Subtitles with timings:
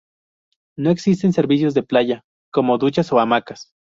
[0.75, 3.71] No existen servicios de playa como duchas o hamacas.